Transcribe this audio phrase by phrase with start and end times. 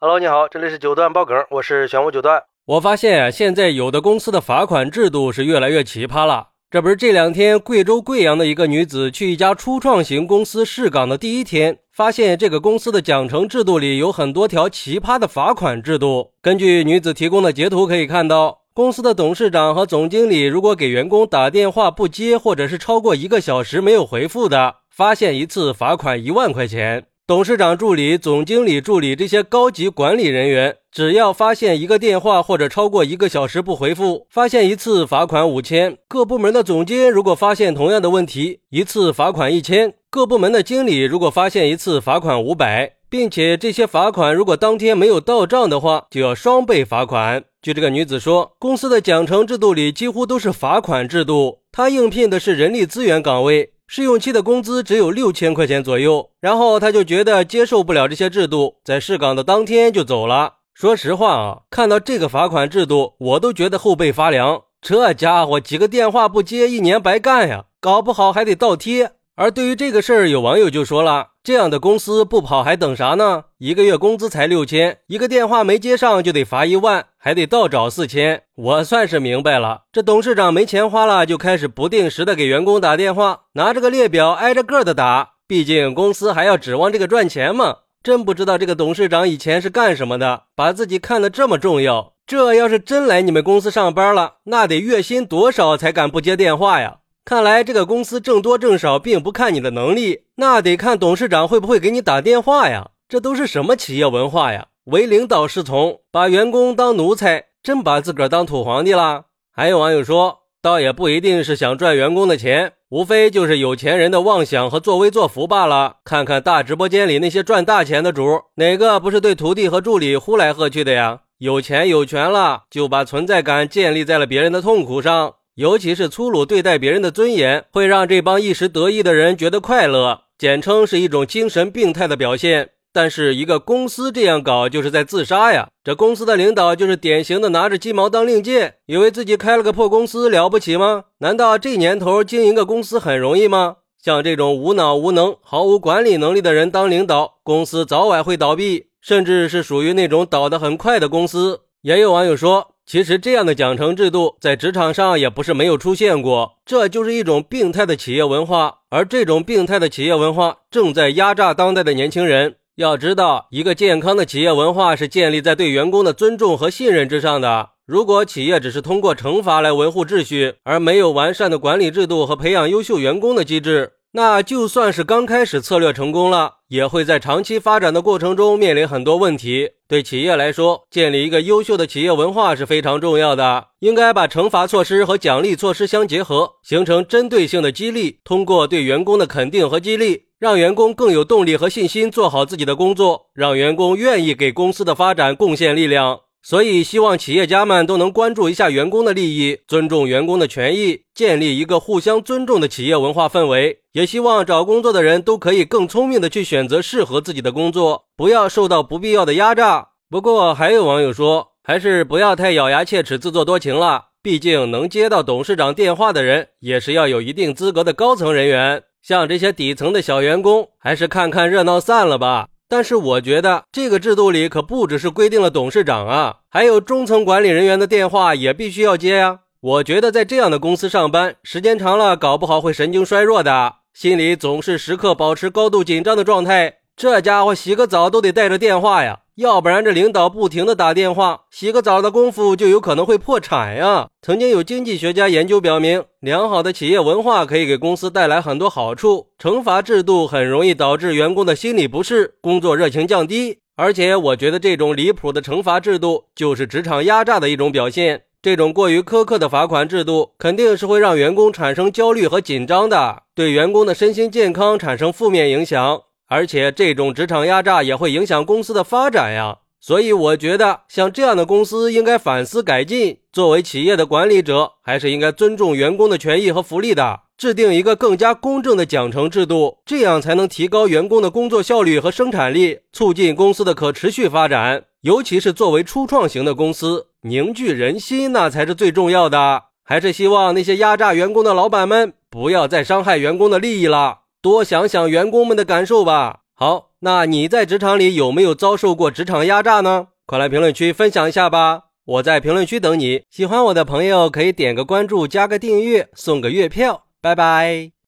[0.00, 2.44] Hello，你好，这里是九段爆梗，我是玄武九段。
[2.66, 6.50] 我发现啊，现在有的公司的罚款制度是越来越奇葩了。
[6.70, 16.30] 这不是这两天贵州贵阳的一个女子去一家初创型公司试岗的第一天，发现这个公司的奖惩制度里有很多条奇葩的罚款制度。
[16.40, 27.06] 根据女子提供的截图可以看到，公司的董事长和总经理如果给员工打电话不接，或者是超过一个小时没有回复的，发现一次罚款一万块钱。
[27.28, 35.98] 董事长助理、总经理助理这些高级管理人员，只要发现一个电话或者超过一个小时不回复，发现一次罚款五千。
[36.08, 39.92] 各部门的总监如果发现同样的问题，一次罚款一千。
[40.08, 47.44] 各部门的经理如果发现一次罚款五百，并且这些罚款如果当天没有到账的话，就要双倍罚款。
[47.60, 51.58] 据这个女子说，公司的奖惩制度里几乎都是罚款制度。
[51.70, 53.72] 她应聘的是人力资源岗位。
[53.90, 60.56] 试用期的工资只有六千块钱左右，然后他就觉得接受不了这些制度，在试岗的当天就走了。
[60.74, 64.60] 说实话啊，看到这个罚款制度，我都觉得后背发凉。
[64.82, 69.12] 这家伙几个电话不接，一年白干呀，搞不好还得倒贴。
[69.40, 73.44] 而对于这个事儿，有网友就说了：“这样的公司不跑还等啥呢？
[73.58, 85.34] 一个月工资才六千，一个电话没接上就得罚一万，还得倒找四千。”我算是明白了，这董事长没钱花了，就开始不定时的给员工打电话，拿着个列表挨着个的打。
[85.46, 87.76] 毕竟公司还要指望这个赚钱嘛。
[88.02, 92.14] 真不知道这个董事长以前是干什么的，把自己看得这么重要。
[92.26, 96.96] 这要是真来你们公司上班了，那得月薪多少才敢不接电话呀？
[97.28, 102.92] 看来这个公司挣多挣少并不看你的能力，那得看董事长会不会给你打电话呀。
[103.06, 104.68] 这都是什么企业文化呀？
[104.86, 109.24] 唯领导是从，把员工当奴才，真把自个儿当土皇帝了。
[109.52, 115.96] 还有网友说，倒也不一定是想赚员工的钱，无非就是有钱人的妄想和作威作福罢了。
[116.04, 121.20] 看看大直播间里那些赚大钱的主，哪个不是对徒弟和助理呼来喝去的呀？
[121.36, 125.34] 有钱有权了，就把存在感建立在了别人的痛苦上。
[125.58, 132.70] 尤其是粗鲁对待别人的尊严，会让这帮一时得意的人觉得快乐，简称是一种精神病态的表现。
[132.92, 135.68] 但是一个公司这样搞，就是在自杀呀！
[135.82, 141.06] 这公司的领导就是典型的拿着鸡毛当令箭，以为自己开了个破公司了不起吗？
[141.18, 143.78] 难道这年头经营个公司很容易吗？
[144.00, 151.62] 像这种无脑无能、毫无管理能力的人当领导，公司早晚会倒闭，甚至是属于那种倒得很快的公司。
[151.82, 152.76] 也有网友说。
[152.88, 162.54] 其实这样的奖惩制度在职场上也不是没有出现过，这就是一种病态的企业文化，而这种病态的企业文化正在压榨当代的年轻人。
[162.76, 167.72] 要知道，一个健康的企业文化是建立在对员工的尊重和信任之上的。
[167.84, 179.70] 如果企业只是通过惩罚来维护秩序，而没有完善的管理制度和培养优秀员工的机制，那就算是刚开始策略成功了，也会在长期发展的过程中面临很多问题。
[179.86, 183.66] 对企业来说，建立一个优秀的企业文化是非常重要的。
[183.80, 188.20] 应该把惩罚措施和奖励措施相结合，形成针对性的激励。
[188.24, 196.20] 通过对员工的肯定和激励，让员工更有动力和信心做好自己的工作，让员工愿意给公司的发展贡献力量。
[196.42, 203.80] 所以，希望企业家们都能关注一下员工的利益，尊重员工的权益，建立一个互相尊重的企业文化氛围。
[203.92, 209.88] 也希望找工作的人都可以更聪明的去选择适合自己的工作，不要受到不必要的压榨。
[210.08, 214.06] 不过，还有网友说，还是不要太咬牙切齿、自作多情了。
[214.22, 218.84] 毕竟，能接到董事长电话的人，也是要有一定资格的高层人员。
[219.02, 222.48] 像这些底层的小员工，还是看看热闹散了吧。
[222.68, 229.40] 但是我觉得这个制度里可不只是规定了董事长啊，还有中层管理人员的电话也必须要接呀。
[229.60, 236.74] 我觉得在这样的公司上班时间长了，搞不好会神经衰弱的，心里总是时刻保持高度紧张的状态。
[236.94, 239.20] 这家伙洗个澡都得带着电话呀。
[239.38, 244.08] 要不然这领导不停的打电话，洗个澡的功夫就有可能会破产呀。
[244.20, 249.28] 曾经有经济学家研究表明，良好的企业文化可以给公司带来很多好处。
[249.38, 253.58] 惩罚制度很容易导致员工的心理不适，工作热情降低。
[253.76, 258.22] 而且我觉得这种离谱的惩罚制度就是职场压榨的一种表现。
[258.42, 266.00] 这种过于苛刻的罚款制度肯定是会让员工产生焦虑和紧张的，对员工的身心健康产生负面影响。
[266.28, 273.18] 而且这种职场压榨也会影响公司的发展呀，所以我觉得像这样的公司应该反思改进。
[273.32, 284.84] 作为企业的管理者，还是应该尊重员工的权益和福利的，制定一个更加公正的奖惩制度，这样才能提高员工的工作效率和生产力，促进公司的可持续发展。
[285.02, 289.62] 尤其是作为初创型的公司，凝聚人心那才是最重要的。
[289.84, 294.18] 还是希望那些压榨员工的老板们不要再伤害员工的利益了。
[294.40, 296.40] 多想想员工们的感受吧。
[296.54, 300.08] 好，那你在职场里有没有遭受过职场压榨呢？
[300.26, 301.84] 快来评论区分享一下吧！
[302.04, 303.22] 我在评论区等你。
[303.30, 307.04] 喜欢我的朋友可以点个关注，加个订阅，送个月票。
[307.20, 307.97] 拜拜。